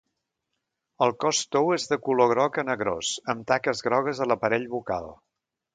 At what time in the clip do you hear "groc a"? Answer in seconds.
2.33-2.67